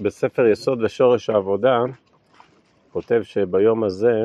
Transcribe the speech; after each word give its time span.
בספר 0.00 0.46
יסוד 0.46 0.82
ושורש 0.82 1.30
העבודה 1.30 1.78
כותב 2.92 3.20
שביום 3.22 3.84
הזה 3.84 4.24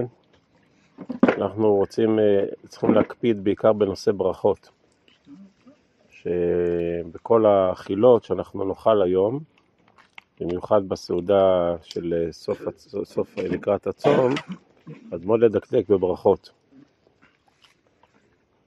אנחנו 1.27 1.75
רוצים, 1.75 2.20
אה, 2.20 2.46
צריכים 2.68 2.93
להקפיד 2.93 3.43
בעיקר 3.43 3.73
בנושא 3.73 4.11
ברכות. 4.11 4.70
שבכל 6.09 7.45
האכילות 7.45 8.23
שאנחנו 8.23 8.64
נאכל 8.64 9.02
היום, 9.02 9.39
במיוחד 10.39 10.89
בסעודה 10.89 11.75
של 11.84 12.28
סוף, 12.32 12.62
סוף 13.04 13.38
לקראת 13.38 13.88
הצום, 13.88 14.34
אז 15.12 15.25
מאוד 15.25 15.39
לדקדק 15.39 15.89
בברכות. 15.89 16.52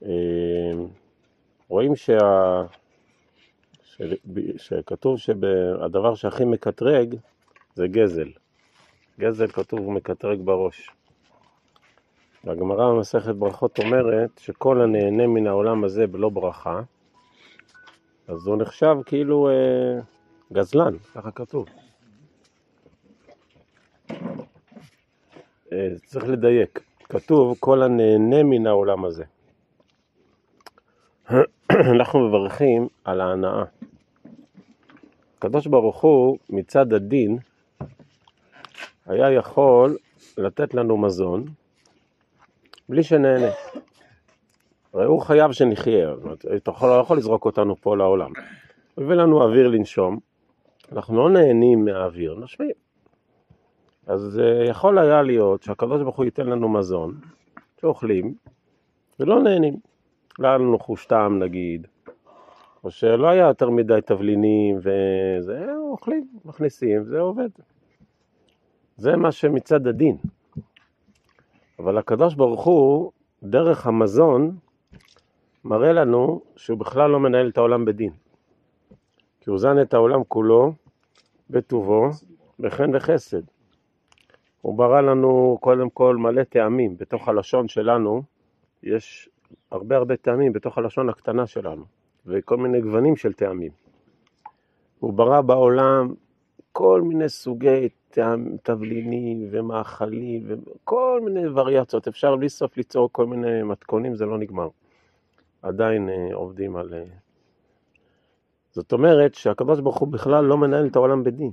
אה, 0.03 0.09
רואים 1.67 1.95
שה... 1.95 2.17
שכתוב 4.57 5.19
שהדבר 5.19 6.15
שהכי 6.15 6.45
מקטרג 6.45 7.15
זה 7.75 7.87
גזל. 7.87 8.29
גזל 9.19 9.47
כתוב 9.47 9.79
הוא 9.79 9.93
מקטרג 9.93 10.39
בראש. 10.41 10.89
והגמרא 12.43 12.93
במסכת 12.93 13.35
ברכות 13.35 13.79
אומרת 13.79 14.29
שכל 14.37 14.81
הנהנה 14.81 15.27
מן 15.27 15.47
העולם 15.47 15.83
הזה 15.83 16.07
בלא 16.07 16.29
ברכה, 16.29 16.81
אז 18.27 18.47
הוא 18.47 18.57
נחשב 18.57 18.95
כאילו 19.05 19.49
אה, 19.49 19.99
גזלן, 20.53 20.97
ככה 21.15 21.31
כתוב. 21.31 21.65
אה, 25.71 25.87
צריך 26.05 26.27
לדייק, 26.27 26.79
כתוב 27.03 27.57
כל 27.59 27.83
הנהנה 27.83 28.43
מן 28.43 28.67
העולם 28.67 29.05
הזה. 29.05 29.23
אנחנו 31.71 32.27
מברכים 32.27 32.87
על 33.03 33.21
ההנאה. 33.21 33.63
הקדוש 35.37 35.67
ברוך 35.67 36.01
הוא 36.01 36.37
מצד 36.49 36.93
הדין 36.93 37.37
היה 39.05 39.31
יכול 39.31 39.97
לתת 40.37 40.73
לנו 40.73 40.97
מזון 40.97 41.45
בלי 42.89 43.03
שנהנה. 43.03 43.51
הרי 44.93 45.05
הוא 45.05 45.21
חייב 45.21 45.51
שנחיה, 45.51 46.13
אתה 46.55 46.71
לא 46.81 46.99
יכול 47.01 47.17
לזרוק 47.17 47.45
אותנו 47.45 47.75
פה 47.75 47.97
לעולם. 47.97 48.31
הביא 48.97 49.15
לנו 49.15 49.43
אוויר 49.43 49.67
לנשום, 49.67 50.19
אנחנו 50.91 51.17
לא 51.17 51.29
נהנים 51.29 51.85
מהאוויר, 51.85 52.35
נשמים. 52.39 52.71
אז 54.07 54.39
אה, 54.39 54.65
יכול 54.65 54.99
היה 54.99 55.21
להיות 55.21 55.63
שהקדוש 55.63 56.01
ברוך 56.01 56.15
הוא 56.17 56.25
ייתן 56.25 56.47
לנו 56.47 56.69
מזון, 56.69 57.19
שאוכלים, 57.81 58.33
ולא 59.19 59.43
נהנים. 59.43 59.77
לא 60.39 60.47
היה 60.47 60.57
לנו 60.57 60.79
חוש 60.79 61.05
טעם 61.05 61.39
נגיד, 61.39 61.87
או 62.83 62.91
שלא 62.91 63.27
היה 63.27 63.47
יותר 63.47 63.69
מדי 63.69 63.99
תבלינים 64.05 64.77
וזה, 64.77 65.65
אוכלים, 65.77 66.27
מכניסים, 66.45 67.03
זה 67.03 67.19
עובד. 67.19 67.49
זה 68.97 69.15
מה 69.15 69.31
שמצד 69.31 69.87
הדין. 69.87 70.17
אבל 71.79 71.97
הקדוש 71.97 72.35
ברוך 72.35 72.63
הוא, 72.63 73.11
דרך 73.43 73.87
המזון, 73.87 74.57
מראה 75.63 75.93
לנו 75.93 76.41
שהוא 76.55 76.77
בכלל 76.79 77.09
לא 77.09 77.19
מנהל 77.19 77.49
את 77.49 77.57
העולם 77.57 77.85
בדין. 77.85 78.11
כי 79.41 79.49
הוא 79.49 79.59
זן 79.59 79.81
את 79.81 79.93
העולם 79.93 80.23
כולו 80.23 80.73
בטובו, 81.49 82.09
בחן 82.59 82.95
וחסד. 82.95 83.41
הוא 84.61 84.77
ברא 84.77 85.01
לנו 85.01 85.57
קודם 85.61 85.89
כל 85.89 86.15
מלא 86.15 86.43
טעמים. 86.43 86.97
בתוך 86.97 87.27
הלשון 87.27 87.67
שלנו 87.67 88.23
יש 88.83 89.29
הרבה 89.71 89.97
הרבה 89.97 90.15
טעמים 90.15 90.53
בתוך 90.53 90.77
הלשון 90.77 91.09
הקטנה 91.09 91.47
שלנו, 91.47 91.85
וכל 92.25 92.57
מיני 92.57 92.81
גוונים 92.81 93.15
של 93.15 93.33
טעמים. 93.33 93.71
הוא 94.99 95.13
ברא 95.13 95.41
בעולם 95.41 96.13
כל 96.71 97.01
מיני 97.01 97.29
סוגי 97.29 97.89
טעם, 98.09 98.57
תבלינים 98.63 99.47
ומאכלים 99.51 100.43
וכל 100.47 101.21
מיני 101.23 101.47
וריאציות. 101.47 102.07
אפשר 102.07 102.35
בלי 102.35 102.49
סוף 102.49 102.77
ליצור 102.77 103.09
כל 103.11 103.25
מיני 103.25 103.63
מתכונים, 103.63 104.15
זה 104.15 104.25
לא 104.25 104.37
נגמר. 104.37 104.67
עדיין 105.61 106.09
אה, 106.09 106.35
עובדים 106.35 106.75
על... 106.75 106.93
אה... 106.93 107.03
זאת 108.71 108.93
אומרת 108.93 109.35
הוא 109.99 110.07
בכלל 110.07 110.45
לא 110.45 110.57
מנהל 110.57 110.87
את 110.87 110.95
העולם 110.95 111.23
בדין. 111.23 111.51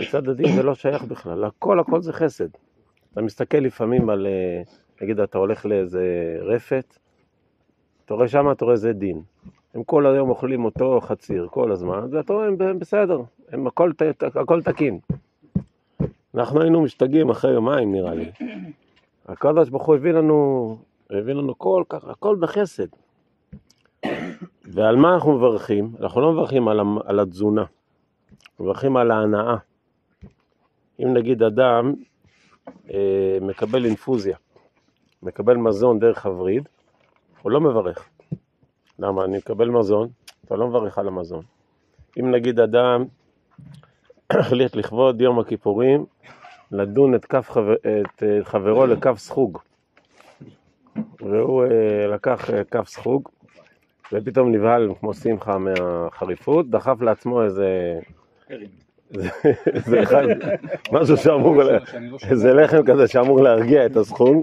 בצד 0.00 0.28
הדין 0.28 0.56
זה 0.56 0.62
לא 0.62 0.74
שייך 0.74 1.04
בכלל, 1.04 1.44
הכל 1.44 1.80
הכל 1.80 2.00
זה 2.00 2.12
חסד. 2.12 2.48
אתה 3.12 3.22
מסתכל 3.22 3.58
לפעמים 3.58 4.10
על... 4.10 4.26
אה, 4.26 4.62
נגיד 5.02 5.20
אתה 5.20 5.38
הולך 5.38 5.66
לאיזה 5.66 6.36
רפת, 6.40 6.98
אתה 8.04 8.14
רואה 8.14 8.28
שם, 8.28 8.50
אתה 8.50 8.64
רואה 8.64 8.76
זה 8.76 8.92
דין. 8.92 9.22
הם 9.74 9.84
כל 9.84 10.06
היום 10.06 10.30
אוכלים 10.30 10.64
אותו 10.64 11.00
חציר, 11.00 11.48
כל 11.50 11.72
הזמן, 11.72 12.06
ואתה 12.10 12.32
רואה, 12.32 12.46
הם 12.46 12.78
בסדר, 12.78 13.22
הם 13.48 13.66
הכל, 13.66 13.90
הכל 14.34 14.62
תקין. 14.62 14.98
אנחנו 16.34 16.60
היינו 16.60 16.82
משתגעים 16.82 17.30
אחרי 17.30 17.52
יומיים 17.52 17.92
נראה 17.92 18.14
לי. 18.14 18.30
הוא 19.86 19.96
הביא 19.96 20.12
לנו, 20.12 20.78
הביא 21.10 21.34
לנו 21.34 21.58
כל 21.58 21.82
כך, 21.88 22.04
הכל 22.04 22.36
בחסד. 22.40 22.86
ועל 24.64 24.96
מה 24.96 25.14
אנחנו 25.14 25.32
מברכים? 25.32 25.92
אנחנו 26.00 26.20
לא 26.20 26.32
מברכים 26.32 26.68
על, 26.68 26.80
על 27.04 27.20
התזונה, 27.20 27.64
אנחנו 28.50 28.64
מברכים 28.64 28.96
על 28.96 29.10
ההנאה. 29.10 29.56
אם 31.02 31.14
נגיד 31.14 31.42
אדם 31.42 31.94
אה, 32.90 33.38
מקבל 33.40 33.84
אינפוזיה, 33.84 34.36
מקבל 35.24 35.56
מזון 35.56 35.98
דרך 35.98 36.26
הווריד, 36.26 36.68
הוא 37.42 37.52
לא 37.52 37.60
מברך. 37.60 38.08
למה? 38.98 39.24
אני 39.24 39.36
מקבל 39.36 39.68
מזון, 39.68 40.08
אתה 40.44 40.56
לא 40.56 40.68
מברך 40.68 40.98
על 40.98 41.08
המזון. 41.08 41.42
אם 42.20 42.30
נגיד 42.30 42.60
אדם 42.60 43.04
החליט 44.30 44.76
לכבוד 44.76 45.20
יום 45.20 45.38
הכיפורים, 45.38 46.04
לדון 46.72 47.14
את, 47.14 47.24
כף 47.24 47.50
חבר, 47.50 47.74
את 47.74 48.22
אה, 48.22 48.44
חברו 48.44 48.86
לכף 48.86 49.18
סחוג, 49.18 49.58
והוא 51.20 51.64
אה, 51.64 52.06
לקח 52.06 52.50
אה, 52.50 52.64
כף 52.64 52.88
סחוג, 52.88 53.28
ופתאום 54.12 54.52
נבהל 54.52 54.88
כמו 55.00 55.14
שמחה 55.14 55.58
מהחריפות, 55.58 56.70
דחף 56.70 57.00
לעצמו 57.00 57.42
איזה... 57.42 57.98
זה 59.74 60.02
אחד, 60.02 60.22
משהו 60.92 61.16
שאמור, 61.16 61.62
איזה 62.30 62.52
לחם 62.52 62.82
כזה 62.86 63.08
שאמור 63.08 63.42
להרגיע 63.42 63.86
את 63.86 63.96
הסכום, 63.96 64.42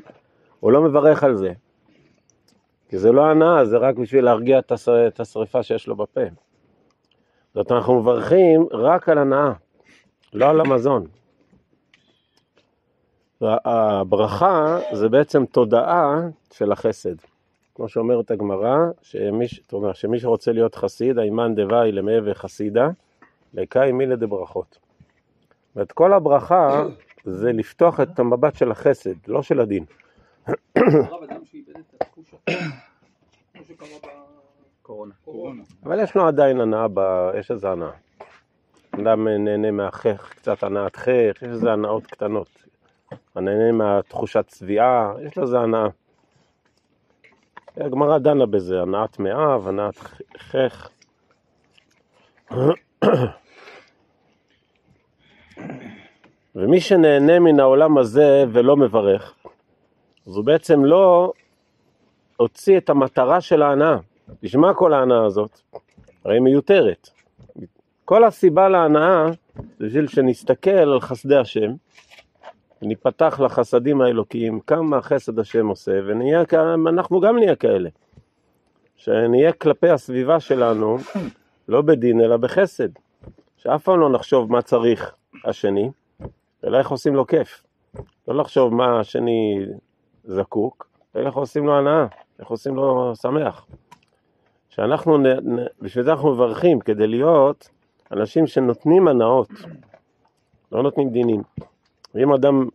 הוא 0.62 0.72
לא 0.72 0.82
מברך 0.82 1.24
על 1.24 1.36
זה. 1.36 1.54
כי 2.90 2.98
זה 2.98 3.12
לא 3.12 3.26
הנאה, 3.26 3.66
זה 3.66 3.78
רק 3.78 3.96
בשביל 3.96 4.26
להרגיע 4.26 4.60
את 5.08 5.20
השריפה 5.20 5.64
שיש 5.64 5.88
לו 5.88 5.96
בפה. 5.96 6.22
זאת 7.54 7.72
אנחנו 7.72 8.02
מברכים 8.02 8.66
רק 8.72 9.10
על 9.10 9.18
הנאה, 9.18 9.54
לא 10.34 10.50
על 10.50 10.62
המזון. 10.62 11.08
הברכה 13.42 14.80
זה 14.94 15.10
בעצם 15.10 15.46
תודעה 15.46 16.16
של 16.54 16.72
החסד. 16.72 17.16
כמו 17.76 17.90
שאומרת 17.90 18.32
הגמרא, 18.32 18.78
שמי, 19.02 19.46
שמי 19.94 20.20
שרוצה 20.20 20.52
להיות 20.52 20.76
חסיד, 20.76 21.18
האימן 21.18 21.56
דווי 21.56 21.92
למאה 21.92 22.20
וחסידה, 22.26 22.90
לקאי 23.54 23.92
מילה 23.92 24.16
דברכות. 24.16 24.78
ואת 25.76 25.92
כל 25.92 26.14
הברכה 26.14 26.84
זה 27.26 27.52
לפתוח 27.52 28.00
את 28.00 28.20
המבט 28.20 28.56
של 28.56 28.72
החסד, 28.72 29.16
לא 29.28 29.42
של 29.42 29.60
הדין. 29.60 29.86
אבל 35.84 36.04
יש 36.04 36.16
לו 36.16 36.28
עדיין 36.28 36.62
הנאה, 36.62 36.88
יש 37.40 37.52
איזה 37.52 37.70
הנאה. 37.70 37.92
אדם 38.92 39.28
נהנה 39.28 39.72
מהחך, 39.72 40.34
קצת 40.34 40.64
הנאת 40.64 40.96
חך, 40.96 41.42
יש 41.42 41.44
איזה 41.44 41.72
הנאות 41.72 42.08
קטנות. 42.08 42.48
נהנה 43.36 43.72
מהתחושת 43.72 44.48
צביעה, 44.48 45.14
יש 45.26 45.38
לזה 45.38 45.60
הנאה. 45.60 45.88
הגמרא 47.78 48.18
דנה 48.18 48.46
בזה, 48.46 48.82
הנעת 48.82 49.20
מאב, 49.20 49.68
הנעת 49.68 49.96
חך. 50.38 50.90
ומי 56.56 56.82
שנהנה 56.82 57.40
מן 57.40 57.60
העולם 57.60 57.98
הזה 57.98 58.44
ולא 58.52 58.78
מברך, 58.78 59.36
אז 60.32 60.38
הוא 60.38 60.46
בעצם 60.46 60.86
לא 60.86 61.34
הוציא 62.38 62.78
את 62.78 62.90
המטרה 62.90 63.42
של 63.42 63.62
ההנאה. 63.62 63.98
מה 64.56 64.74
כל 64.74 64.94
ההנאה 64.94 65.26
הזאת? 65.26 65.62
הרי 66.26 66.36
היא 66.36 66.42
מיותרת. 66.42 67.10
כל 68.06 68.24
הסיבה 68.24 68.70
להנאה 68.70 69.26
זה 69.80 69.86
בשביל 69.86 70.08
שנסתכל 70.08 70.70
על 70.70 71.00
חסדי 71.00 71.36
השם, 71.36 71.72
וניפתח 72.82 73.40
לחסדים 73.40 74.02
האלוקיים, 74.02 74.60
כמה 74.60 75.02
חסד 75.02 75.40
השם 75.40 75.68
עושה, 75.68 75.92
ואנחנו 76.86 77.20
גם 77.20 77.38
נהיה 77.38 77.56
כאלה. 77.56 77.90
שנהיה 78.96 79.54
כלפי 79.54 79.90
הסביבה 79.90 80.40
שלנו, 80.40 80.98
לא 81.68 81.82
בדין 81.82 82.22
אלא 82.22 82.38
בחסד. 82.38 82.90
שאף 83.58 83.84
פעם 83.84 84.00
לא 84.00 84.10
נחשוב 84.10 84.52
מה 84.52 84.62
צריך 84.62 85.16
השני, 85.46 85.90
אלא 86.66 86.78
איך 86.78 86.90
עושים 86.92 87.16
לו 87.16 87.28
כיף. 87.28 87.64
לא 88.28 88.36
לחשוב 88.36 88.74
מה 88.74 89.00
השני 89.00 89.66
זקוק, 90.24 90.88
איך 91.16 91.36
עושים 91.36 91.66
לו 91.66 91.78
הנאה, 91.78 92.06
איך 92.40 92.48
עושים 92.48 92.76
לו 92.76 93.16
שמח. 93.16 93.66
שאנחנו, 94.70 95.18
בשביל 95.82 96.04
זה 96.04 96.12
אנחנו 96.12 96.32
מברכים, 96.32 96.80
כדי 96.80 97.08
להיות 97.08 97.70
אנשים 98.12 98.48
שנותנים 98.48 99.08
הנאות, 99.08 99.50
לא 100.72 100.84
נותנים 100.84 101.10
דינים. 101.10 101.42
ואם 102.16 102.34
אדם 102.34 102.68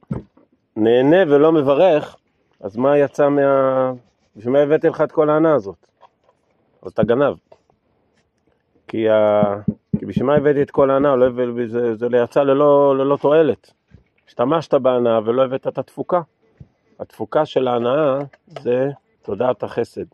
נהנה 0.77 1.17
ולא 1.35 1.53
מברך, 1.53 2.17
אז 2.61 2.77
מה 2.77 2.99
יצא 2.99 3.29
מה... 3.29 3.93
בשביל 4.37 4.53
מה 4.53 4.59
הבאתי 4.59 4.89
לך 4.89 5.01
את 5.01 5.13
כל 5.13 5.31
ההנאה 5.31 5.55
הזאת? 5.55 5.87
אז 6.83 6.93
אתה 6.93 7.03
גנב. 7.03 7.35
כי, 8.89 9.09
ה... 9.11 9.43
כי 9.99 10.07
בשביל 10.07 10.27
מה 10.27 10.35
הבאתי 10.35 10.63
את 10.63 10.71
כל 10.71 10.91
ההנאה? 10.91 11.17
לא... 11.17 11.27
זה, 11.67 11.95
זה 11.95 12.07
יצא 12.25 12.43
ללא, 12.43 12.99
ללא 12.99 13.17
תועלת. 13.17 13.73
השתמשת 14.29 14.75
בהנאה 14.75 15.21
ולא 15.25 15.45
הבאת 15.45 15.67
את 15.67 15.79
התפוקה. 15.79 16.21
התפוקה 17.01 17.47
של 17.47 17.69
ההנאה 17.69 18.19
זה 18.47 18.91
תודעת 19.23 19.63
החסד. 19.63 20.05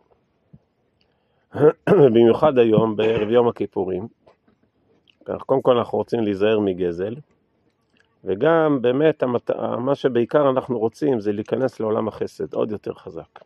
במיוחד 1.89 2.57
היום, 2.57 2.95
בערב 2.95 3.29
יום 3.29 3.47
הכיפורים, 3.47 4.07
קודם 5.45 5.61
כל 5.61 5.77
אנחנו 5.77 5.97
רוצים 5.97 6.19
להיזהר 6.23 6.59
מגזל, 6.59 7.15
וגם 8.23 8.81
באמת 8.81 9.23
מה 9.77 9.95
שבעיקר 9.95 10.49
אנחנו 10.49 10.79
רוצים 10.79 11.19
זה 11.19 11.31
להיכנס 11.31 11.79
לעולם 11.79 12.07
החסד 12.07 12.53
עוד 12.53 12.71
יותר 12.71 12.93
חזק. 12.93 13.39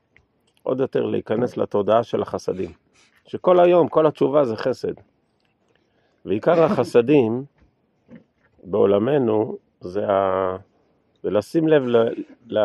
עוד 0.63 0.79
יותר 0.79 1.05
להיכנס 1.05 1.57
לתודעה 1.57 2.03
של 2.03 2.21
החסדים. 2.21 2.71
שכל 3.27 3.59
היום, 3.59 3.87
כל 3.87 4.07
התשובה 4.07 4.45
זה 4.45 4.55
חסד. 4.55 4.93
ועיקר 6.25 6.63
החסדים 6.63 7.45
בעולמנו 8.63 9.57
זה, 9.81 10.11
ה... 10.11 10.57
זה 11.23 11.29
לשים 11.29 11.67
לב 11.67 11.83
ל... 11.87 11.97
ל... 12.47 12.59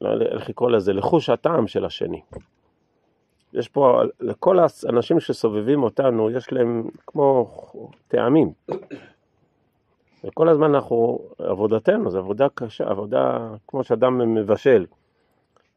ל... 0.00 0.22
איך 0.22 0.48
לקרוא 0.48 0.70
לזה? 0.70 0.92
לחוש 0.92 1.30
הטעם 1.30 1.66
של 1.66 1.84
השני. 1.84 2.20
יש 3.52 3.68
פה, 3.68 4.02
לכל 4.20 4.58
האנשים 4.58 5.20
שסובבים 5.20 5.82
אותנו, 5.82 6.30
יש 6.30 6.52
להם 6.52 6.88
כמו 7.06 7.50
טעמים. 8.08 8.52
וכל 10.24 10.48
הזמן 10.48 10.74
אנחנו, 10.74 11.18
עבודתנו, 11.38 12.10
זו 12.10 12.18
עבודה 12.18 12.46
קשה, 12.54 12.84
עבודה 12.84 13.48
כמו 13.68 13.84
שאדם 13.84 14.34
מבשל. 14.34 14.86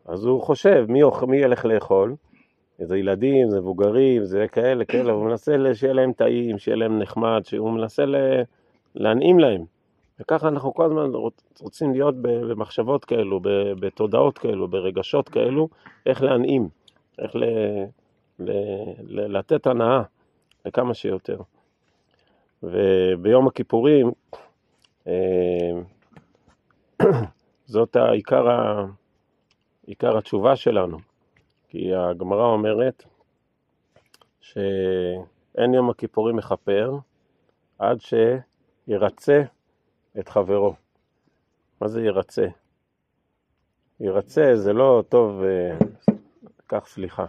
אז 0.06 0.26
הוא 0.26 0.42
חושב, 0.42 0.86
מי, 0.90 1.02
מי 1.28 1.38
ילך 1.38 1.66
לאכול? 1.66 2.16
זה 2.80 2.98
ילדים, 2.98 3.50
זה 3.50 3.60
מבוגרים, 3.60 4.26
זה 4.26 4.46
כאלה, 4.52 4.86
כאלה, 4.86 5.12
הוא 5.12 5.26
מנסה 5.26 5.56
שיהיה 5.74 5.94
להם 5.94 6.14
טעים, 6.14 6.58
שיהיה 6.58 6.76
להם 6.76 7.00
נחמד, 7.00 7.42
שהוא 7.44 7.72
מנסה 7.72 8.04
להנעים 8.96 9.40
להם. 9.40 9.75
וככה 10.20 10.48
אנחנו 10.48 10.74
כל 10.74 10.86
הזמן 10.86 11.12
רוצים 11.60 11.92
להיות 11.92 12.16
במחשבות 12.22 13.06
כאלו, 13.06 13.40
בתודעות 13.80 14.38
כאלו, 14.38 14.68
ברגשות 14.68 15.30
כאלו, 15.30 15.70
איך 16.06 16.22
להנעים, 16.22 16.70
איך 17.20 17.36
ל, 17.36 17.44
ל, 18.40 18.52
ל, 19.00 19.38
לתת 19.38 19.68
הנאה 19.68 20.02
לכמה 20.66 20.94
שיותר. 20.94 21.40
וביום 22.64 23.48
הכיפורים, 23.48 24.12
אה, 25.08 25.72
זאת 27.66 27.96
העיקר, 27.96 28.46
עיקר 29.86 30.18
התשובה 30.18 30.56
שלנו, 30.56 30.98
כי 31.68 31.96
הגמרא 31.96 32.46
אומרת 32.46 33.04
שאין 34.42 35.74
יום 35.74 35.90
הכיפורים 35.90 36.36
מכפר 36.36 36.98
עד 37.80 37.98
שירצה 38.88 39.44
את 40.20 40.30
חברו. 40.30 40.76
מה 41.82 41.88
זה 41.88 42.02
ירצה? 42.02 42.48
ירצה 44.00 44.56
זה 44.56 44.74
לא 44.74 45.04
טוב, 45.10 45.42
קח 46.68 46.84
אה, 46.84 46.86
סליחה. 46.86 47.26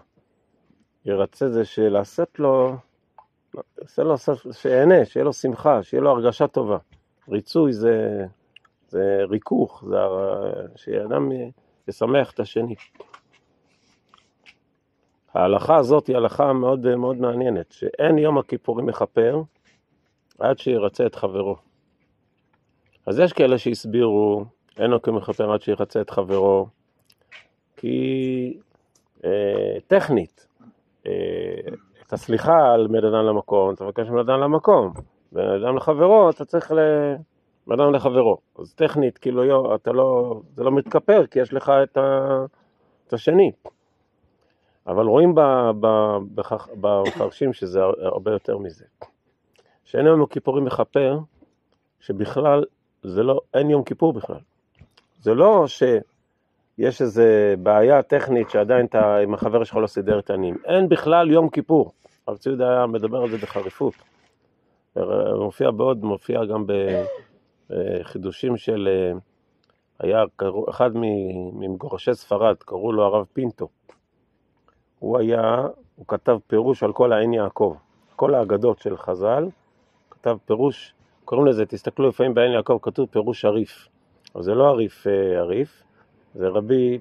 ירצה 1.05 1.49
זה 1.49 1.65
שלעשות 1.65 2.39
לו, 2.39 2.77
לו 3.99 4.15
שיהנה, 4.53 5.05
שיהיה 5.05 5.25
לו 5.25 5.33
שמחה, 5.33 5.83
שיהיה 5.83 6.03
לו 6.03 6.11
הרגשה 6.11 6.47
טובה. 6.47 6.79
ריצוי 7.29 7.73
זה, 7.73 8.25
זה 8.89 9.21
ריכוך, 9.29 9.85
זה 9.89 9.97
שאדם 10.77 11.29
ישמח 11.89 12.33
את 12.33 12.41
השני. 12.41 12.75
ההלכה 15.35 15.77
הזאת 15.77 16.07
היא 16.07 16.17
הלכה 16.17 16.53
מאוד 16.53 16.97
מאוד 16.97 17.17
מעניינת, 17.17 17.73
שאין 17.73 18.19
יום 18.19 18.39
הכיפורים 18.39 18.87
מכפר 18.87 19.43
עד 20.39 20.59
שירצה 20.59 21.07
את 21.07 21.15
חברו. 21.15 21.66
אז 23.07 23.19
יש 23.19 23.33
כאלה 23.33 23.59
שהסבירו, 23.59 24.45
אין 24.79 24.91
לו 24.91 25.03
כמכפר 25.03 25.53
עד 25.53 25.63
שירצה 25.63 26.01
את 26.01 26.11
חברו, 26.11 26.67
כי 27.77 28.59
אה, 29.25 29.77
טכנית, 29.87 30.47
אה, 31.07 31.13
את 32.07 32.13
הסליחה 32.13 32.73
על 32.75 32.87
בן 32.87 33.05
אדם 33.05 33.27
למקום, 33.27 33.75
אתה 33.75 33.85
מבקש 33.85 34.09
מבן 34.09 34.19
אדם 34.19 34.41
למקום, 34.41 34.93
בן 35.33 35.49
אדם 35.49 35.77
לחברו, 35.77 36.31
אתה 36.31 36.45
צריך 36.45 36.73
ל... 36.73 36.79
בן 37.67 37.81
אדם 37.81 37.93
לחברו. 37.93 38.39
אז 38.59 38.75
טכנית, 38.75 39.19
כאילו, 39.19 39.75
אתה 39.75 39.93
לא, 39.93 40.41
זה 40.55 40.65
לא 40.65 40.73
מתכפר, 40.73 41.27
כי 41.27 41.41
יש 41.41 41.53
לך 41.53 41.73
את, 41.83 41.97
ה, 41.97 42.39
את 43.07 43.13
השני. 43.13 43.53
אבל 44.87 45.07
רואים 45.07 45.35
בפרשים 46.81 47.53
שזה 47.53 47.81
הרבה 48.03 48.31
יותר 48.31 48.59
מזה. 48.59 48.85
שאין 49.85 50.07
יום 50.07 50.23
הכיפורים 50.23 50.65
מכפר, 50.65 51.19
שבכלל 52.01 52.65
זה 53.03 53.23
לא, 53.23 53.41
אין 53.55 53.71
יום 53.71 53.85
כיפור 53.85 54.13
בכלל. 54.13 54.41
זה 55.21 55.35
לא 55.35 55.67
שיש 55.67 57.03
איזה 57.03 57.55
בעיה 57.59 58.03
טכנית 58.03 58.51
שעדיין 58.51 58.87
אתה 58.87 59.17
עם 59.17 59.35
החבר 59.35 59.65
שלך 59.65 59.77
לא 59.77 59.87
סידר 59.87 60.19
את 60.19 60.31
העניים. 60.31 60.57
אין 60.65 60.89
בכלל 60.89 61.31
יום 61.31 61.49
כיפור. 61.49 61.93
הרב 62.27 62.37
ציוד 62.37 62.61
היה 62.61 62.87
מדבר 62.87 63.23
על 63.23 63.31
זה 63.31 63.37
בחריפות. 63.37 63.95
מופיע 65.39 65.71
בעוד, 65.71 66.05
מופיע 66.05 66.45
גם 66.45 66.67
בחידושים 67.69 68.57
של... 68.57 68.89
היה 70.01 70.25
אחד 70.71 70.91
ממגורשי 70.95 72.15
ספרד, 72.15 72.57
קראו 72.59 72.93
לו 72.93 73.03
הרב 73.05 73.27
פינטו. 73.33 73.69
הוא 74.99 75.19
היה, 75.19 75.67
הוא 75.97 76.07
כתב 76.09 76.39
פירוש 76.47 76.83
על 76.83 76.93
כל 76.93 77.13
העין 77.13 77.33
יעקב. 77.33 77.77
כל 78.17 78.35
האגדות 78.35 78.79
של 78.79 78.97
חז"ל, 78.97 79.49
כתב 80.11 80.37
פירוש 80.45 80.95
קוראים 81.27 81.47
לזה, 81.47 81.67
תסתכלו 81.67 82.09
לפעמים 82.09 82.35
בעין 82.35 82.53
יעקב 82.53 82.79
כתוב 82.83 83.09
פירוש 83.11 83.45
הריף. 83.45 83.89
אבל 84.35 84.43
זה 84.43 84.55
לא 84.55 84.69
הריף 84.69 85.07
אה, 85.07 85.39
הריף, 85.39 85.83
זה 86.35 86.49
רבי, 86.49 86.99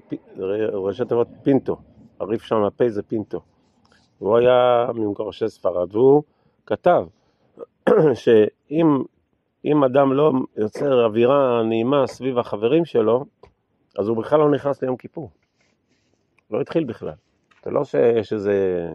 ראשי 0.72 1.04
תיבות 1.04 1.28
פינטו. 1.42 1.76
הריף 2.20 2.42
שם, 2.42 2.62
הפה 2.62 2.88
זה 2.88 3.02
פינטו. 3.02 3.40
והוא 4.20 4.38
היה 4.38 4.86
ממגורשי 4.94 5.48
ספרד, 5.48 5.96
והוא 5.96 6.22
כתב 6.66 7.06
שאם 8.22 9.84
אדם 9.84 10.12
לא 10.12 10.32
יוצר 10.56 11.04
אווירה 11.04 11.62
נעימה 11.62 12.06
סביב 12.06 12.38
החברים 12.38 12.84
שלו, 12.84 13.24
אז 13.98 14.08
הוא 14.08 14.16
בכלל 14.16 14.38
לא 14.38 14.50
נכנס 14.50 14.82
ליום 14.82 14.96
כיפור. 14.96 15.30
לא 16.50 16.60
התחיל 16.60 16.84
בכלל. 16.84 17.14
זה 17.64 17.70
לא 17.70 17.84
שיש 17.84 18.32
איזה 18.32 18.88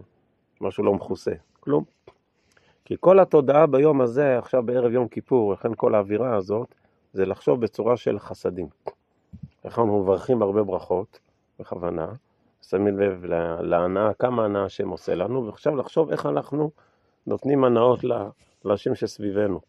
משהו 0.62 0.84
לא 0.84 0.94
מכוסה, 0.94 1.32
כלום. 1.60 2.01
כי 2.92 2.96
כל 3.00 3.20
התודעה 3.20 3.68
ביום 3.68 4.02
הזה, 4.02 4.38
עכשיו 4.38 4.64
בערב 4.64 4.92
יום 4.92 5.08
כיפור, 5.08 5.54
לכן 5.54 5.70
כל 5.76 5.96
האווירה 5.96 6.36
הזאת, 6.36 6.76
זה 7.14 7.26
לחשוב 7.26 7.62
בצורה 7.62 7.98
של 7.98 8.20
חסדים. 8.20 8.68
אנחנו 9.66 10.00
מברכים 10.00 10.42
הרבה 10.42 10.64
ברכות, 10.64 11.20
בכוונה, 11.60 12.08
שמים 12.62 13.00
לב 13.00 13.26
להנאה, 13.62 14.14
כמה 14.14 14.46
הנאה 14.46 14.66
השם 14.66 14.90
עושה 14.90 15.16
לנו, 15.16 15.46
ועכשיו 15.46 15.76
לחשוב 15.76 16.12
איך 16.12 16.26
אנחנו 16.26 16.72
נותנים 17.28 17.64
הנאות 17.64 18.00
לאנשים 18.66 18.96
שסביבנו. 18.96 19.60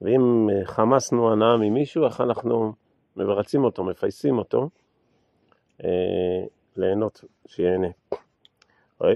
ואם 0.00 0.48
חמסנו 0.64 1.32
הנאה 1.32 1.56
ממישהו, 1.56 2.04
איך 2.04 2.20
אנחנו 2.20 2.72
מברצים 3.16 3.64
אותו, 3.64 3.84
מפייסים 3.84 4.38
אותו, 4.38 4.68
אה, 5.84 6.44
ליהנות, 6.76 7.24
שיהנה. 7.46 7.88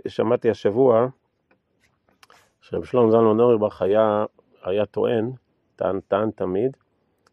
שמעתי 0.08 0.50
השבוע, 0.50 1.06
שרב 2.62 2.84
שלום 2.84 3.10
זלמן 3.10 3.40
אוריבך 3.40 3.82
היה, 3.82 4.24
היה 4.62 4.86
טוען, 4.86 5.30
טען, 5.76 6.00
טען 6.00 6.30
תמיד, 6.30 6.76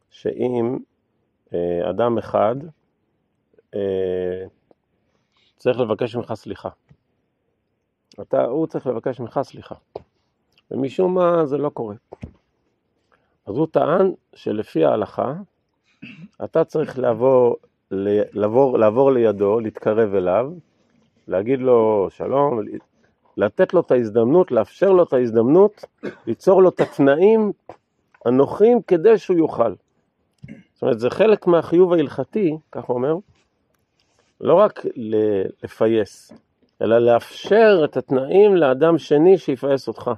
שאם 0.10 0.78
אה, 1.54 1.90
אדם 1.90 2.18
אחד 2.18 2.56
אה, 3.76 4.44
צריך 5.58 5.80
לבקש 5.80 6.16
ממך 6.16 6.34
סליחה, 6.34 6.70
אתה, 8.22 8.46
הוא 8.46 8.68
צריך 8.68 8.88
לבקש 8.88 9.20
ממך 9.20 9.40
סליחה, 9.44 9.76
ומשום 10.72 11.14
מה 11.14 11.46
זה 11.46 11.58
לא 11.58 11.70
קורה. 11.70 11.96
אז 13.46 13.58
הוא 13.58 13.68
טען 13.72 14.14
שלפי 14.36 14.86
ההלכה, 14.86 15.34
אתה 16.44 16.66
צריך 16.66 17.00
לעבור, 17.00 17.56
לעבור, 17.92 18.80
לעבור 18.80 19.12
לידו, 19.12 19.60
להתקרב 19.60 20.16
אליו, 20.16 20.52
להגיד 21.28 21.60
לו 21.60 22.08
שלום, 22.10 22.60
לתת 23.38 23.74
לו 23.74 23.82
את 23.82 23.92
ההזדמנות, 23.92 24.52
לאפשר 24.52 24.92
לו 24.92 25.04
את 25.04 25.14
ההזדמנות, 25.14 25.86
ליצור 26.28 26.64
לו 26.64 26.70
את 26.70 26.82
התנאים 26.82 27.52
הנוחים 28.26 28.82
כדי 28.82 29.18
שהוא 29.18 29.38
יוכל. 29.38 29.74
זאת 30.74 30.82
אומרת, 30.82 31.00
זה 31.00 31.10
חלק 31.10 31.48
מהחיוב 31.48 31.94
ההלכתי, 31.94 32.58
כך 32.72 32.84
הוא 32.84 32.96
אומר, 32.96 33.16
לא 34.42 34.54
רק 34.54 34.86
לפייס, 35.64 36.34
אלא 36.82 36.98
לאפשר 37.00 37.82
את 37.86 37.98
התנאים 37.98 38.56
לאדם 38.56 38.98
שני 38.98 39.38
שיפייס 39.38 39.88
אותך. 39.88 40.12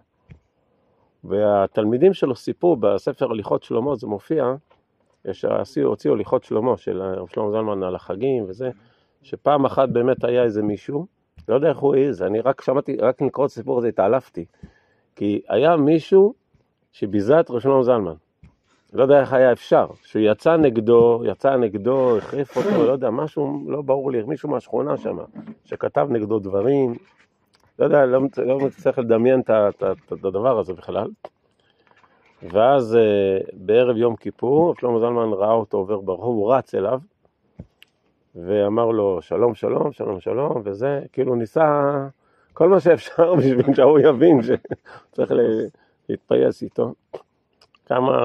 והתלמידים 1.23 2.13
שלו 2.13 2.35
סיפרו 2.35 2.75
בספר 2.75 3.31
הליכות 3.31 3.63
שלמה, 3.63 3.95
זה 3.95 4.07
מופיע, 4.07 4.53
יש, 5.25 5.45
הוציאו, 5.45 5.89
הוציאו 5.89 6.13
הליכות 6.13 6.43
שלמה 6.43 6.77
של 6.77 7.01
הרב 7.01 7.27
שלמה 7.27 7.51
זלמן 7.51 7.83
על 7.83 7.95
החגים 7.95 8.45
וזה, 8.47 8.69
שפעם 9.23 9.65
אחת 9.65 9.89
באמת 9.89 10.23
היה 10.23 10.43
איזה 10.43 10.61
מישהו, 10.61 11.05
לא 11.49 11.55
יודע 11.55 11.69
איך 11.69 11.77
הוא 11.77 11.95
העז, 11.95 12.21
אני 12.21 12.39
רק 12.39 12.61
שמעתי, 12.61 12.97
רק 12.97 13.21
לקרוא 13.21 13.45
את 13.45 13.51
הסיפור 13.51 13.77
הזה 13.77 13.87
התעלפתי, 13.87 14.45
כי 15.15 15.41
היה 15.49 15.75
מישהו 15.75 16.33
שביזה 16.91 17.39
את 17.39 17.49
רב 17.49 17.59
שלמה 17.59 17.83
זלמן. 17.83 18.13
לא 18.93 19.03
יודע 19.03 19.19
איך 19.21 19.33
היה 19.33 19.51
אפשר, 19.51 19.87
שהוא 20.03 20.21
יצא 20.21 20.57
נגדו, 20.57 21.23
יצא 21.25 21.55
נגדו, 21.55 22.17
החריף 22.17 22.57
אותו, 22.57 22.85
לא 22.85 22.91
יודע, 22.91 23.09
משהו, 23.09 23.63
לא 23.67 23.81
ברור 23.81 24.11
לי, 24.11 24.23
מישהו 24.23 24.49
מהשכונה 24.49 24.97
שם, 24.97 25.17
שכתב 25.65 26.07
נגדו 26.09 26.39
דברים, 26.39 26.95
לא 27.79 27.85
יודע, 27.85 28.05
לא, 28.05 28.21
לא 28.37 28.57
מצליח 28.57 28.99
לדמיין 28.99 29.39
את 29.39 30.11
הדבר 30.11 30.59
הזה 30.59 30.73
בכלל. 30.73 31.07
ואז 32.43 32.95
אה, 32.95 33.37
בערב 33.53 33.97
יום 33.97 34.15
כיפור, 34.15 34.75
שלמה 34.79 34.99
זלמן 34.99 35.33
ראה 35.33 35.53
אותו 35.53 35.77
עובר 35.77 36.01
ברחוב, 36.01 36.35
הוא 36.35 36.53
רץ 36.53 36.75
אליו, 36.75 36.99
ואמר 38.35 38.85
לו 38.85 39.21
שלום 39.21 39.55
שלום, 39.55 39.91
שלום 39.91 40.19
שלום, 40.19 40.61
וזה, 40.65 41.01
כאילו 41.11 41.35
ניסה 41.35 41.91
כל 42.53 42.69
מה 42.69 42.79
שאפשר 42.79 43.33
בשביל 43.39 43.75
שההוא 43.75 43.99
יבין 43.99 44.39
שצריך 44.41 45.31
להתפייס 46.09 46.61
איתו. 46.63 46.93
כמה, 47.85 48.17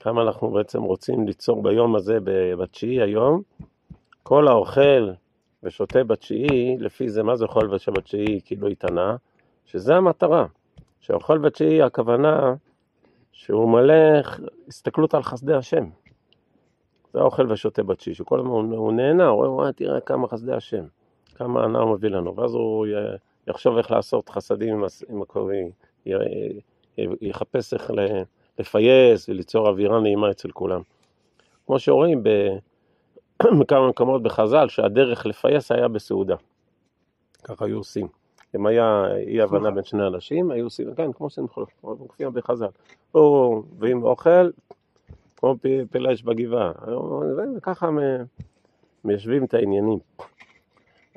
כמה 0.00 0.22
אנחנו 0.22 0.50
בעצם 0.50 0.82
רוצים 0.82 1.26
ליצור 1.26 1.62
ביום 1.62 1.96
הזה, 1.96 2.18
בתשיעי 2.58 3.02
היום, 3.02 3.42
כל 4.22 4.48
האוכל 4.48 5.10
ושותה 5.62 6.04
בתשיעי, 6.04 6.76
לפי 6.78 7.08
זה 7.08 7.22
מה 7.22 7.36
זה 7.36 7.44
אוכל 7.44 7.74
ושותה 7.74 8.00
בתשיעי 8.00 8.40
כאילו 8.44 8.68
התענה, 8.68 9.16
שזה 9.66 9.96
המטרה. 9.96 10.46
שאוכל 11.02 11.38
בתשיעי 11.38 11.82
הכוונה 11.82 12.54
שהוא 13.32 13.68
מלא 13.68 13.94
הסתכלות 14.68 15.14
על 15.14 15.22
חסדי 15.22 15.54
השם. 15.54 15.84
זה 17.12 17.20
האוכל 17.20 17.52
ושותה 17.52 17.82
בתשיעי, 17.82 18.14
שכל 18.14 18.38
הזמן 18.38 18.50
הוא 18.50 18.92
נהנה, 18.92 19.26
הוא 19.26 19.46
רואה, 19.46 19.72
תראה 19.72 20.00
כמה 20.00 20.28
חסדי 20.28 20.52
השם, 20.52 20.84
כמה 21.34 21.78
הוא 21.78 21.94
מביא 21.94 22.08
לנו, 22.08 22.36
ואז 22.36 22.54
הוא 22.54 22.86
יחשוב 23.46 23.76
איך 23.76 23.90
לעשות 23.90 24.28
חסדים 24.28 24.84
עם 25.08 25.22
הקרובים, 25.22 25.70
יחפש 26.98 27.74
איך 27.74 27.90
לפייס 28.58 29.28
וליצור 29.28 29.68
אווירה 29.68 30.00
נעימה 30.00 30.30
אצל 30.30 30.50
כולם. 30.50 30.80
כמו 31.66 31.78
שרואים 31.78 32.22
בכמה 33.58 33.88
מקומות 33.88 34.22
בחז"ל, 34.22 34.68
שהדרך 34.68 35.26
לפייס 35.26 35.72
היה 35.72 35.88
בסעודה. 35.88 36.36
ככה 37.44 37.64
היו 37.64 37.76
עושים. 37.76 38.08
אם 38.56 38.66
היה 38.66 39.04
אי 39.26 39.40
הבנה 39.40 39.70
בין 39.70 39.84
שני 39.84 40.06
אנשים, 40.06 40.50
היו 40.50 40.64
עושים, 40.64 40.94
כן, 40.94 41.12
כמו 41.12 41.30
שזה 41.30 41.42
מופיע 41.82 42.30
בחז"ל. 42.30 42.66
או, 43.14 43.62
ואם 43.78 44.02
אוכל, 44.02 44.50
כמו 45.42 45.56
פלאש 45.90 46.22
בגבעה. 46.22 46.72
וככה 47.56 47.88
מיישבים 49.04 49.44
את 49.44 49.54
העניינים. 49.54 49.98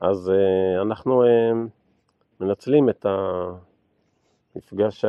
אז 0.01 0.29
אה, 0.29 0.81
אנחנו 0.81 1.23
אה, 1.23 1.51
מנצלים 2.39 2.89
את 2.89 3.05
המפגש 4.55 5.05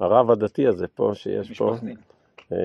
הרב 0.00 0.30
הדתי 0.30 0.66
הזה 0.66 0.88
פה, 0.88 1.10
שיש 1.14 1.58
פה, 1.58 1.74
אה, 2.52 2.58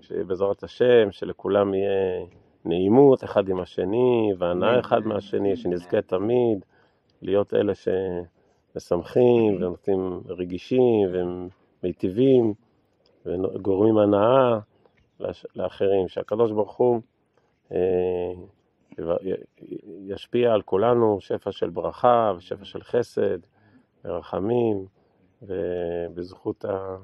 שבעזרת 0.00 0.62
השם, 0.62 1.10
שלכולם 1.10 1.74
יהיה 1.74 2.26
נעימות 2.64 3.24
אחד 3.24 3.48
עם 3.48 3.60
השני, 3.60 4.32
והנאה 4.38 4.80
אחד 4.80 5.06
מהשני, 5.06 5.56
שנזכה 5.56 6.02
תמיד 6.02 6.64
להיות 7.22 7.54
אלה 7.54 7.72
שמשמחים 7.74 9.56
ונותנים 9.56 10.20
רגישים 10.28 11.08
ומיטיבים 11.12 12.54
וגורמים 13.26 13.98
הנאה 13.98 14.58
לאחרים, 15.56 16.08
שהקדוש 16.08 16.52
ברוך 16.52 16.76
הוא 16.76 17.00
אה, 17.72 18.32
ישפיע 20.06 20.52
על 20.52 20.62
כולנו 20.62 21.20
שפע 21.20 21.52
של 21.52 21.70
ברכה 21.70 22.32
ושפע 22.36 22.64
של 22.64 22.82
חסד 22.82 23.38
ורחמים. 24.04 24.86
ובזכות 25.46 26.64
ה... 26.64 26.96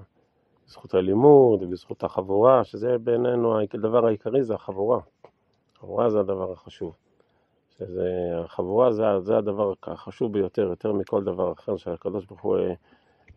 בזכות 0.67 0.95
הלימוד 0.95 1.63
ובזכות 1.63 2.05
החבורה, 2.05 2.65
שזה 2.65 2.99
בעינינו 2.99 3.59
הדבר 3.75 4.07
העיקרי 4.07 4.43
זה 4.43 4.55
החבורה. 4.55 5.01
החבורה 5.77 6.11
זה 6.11 6.21
הדבר 6.21 6.53
החשוב. 6.53 6.97
שזה, 7.79 8.33
החבורה 8.45 8.93
זה, 8.93 9.03
זה 9.21 9.39
הדבר 9.39 9.73
החשוב 9.83 10.33
ביותר, 10.33 10.63
יותר 10.63 10.93
מכל 10.93 11.25
דבר 11.25 11.53
אחר, 11.53 11.77
שהקדוש 11.77 12.27
ברוך 12.27 12.43
הוא 12.43 12.59
אה, 12.59 12.73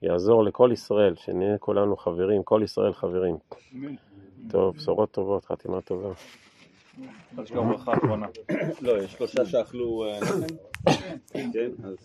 יעזור 0.03 0.43
לכל 0.43 0.69
ישראל, 0.74 1.15
שנהיה 1.15 1.57
כולנו 1.57 1.98
חברים, 1.98 2.43
כל 2.43 2.62
ישראל 2.63 2.93
חברים. 2.93 3.36
טוב, 4.50 4.75
בשורות 4.75 5.12
טובות, 5.12 5.45
חתימה 5.45 5.81
טובה. 5.81 6.10
לא, 8.81 9.03
יש 9.03 9.12
שלושה 9.12 9.45
שאכלו... 9.45 10.05
אה, 10.05 10.19
כן, 11.53 11.69
אז... 11.83 11.95